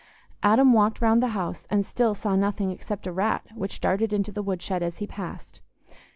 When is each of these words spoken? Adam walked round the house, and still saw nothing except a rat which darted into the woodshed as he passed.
Adam 0.41 0.73
walked 0.73 0.99
round 0.99 1.21
the 1.21 1.27
house, 1.37 1.67
and 1.69 1.85
still 1.85 2.15
saw 2.15 2.35
nothing 2.35 2.71
except 2.71 3.05
a 3.05 3.11
rat 3.11 3.45
which 3.53 3.79
darted 3.79 4.11
into 4.11 4.31
the 4.31 4.41
woodshed 4.41 4.81
as 4.81 4.97
he 4.97 5.05
passed. 5.05 5.61